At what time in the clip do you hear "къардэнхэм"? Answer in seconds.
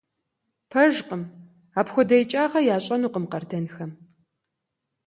3.31-3.91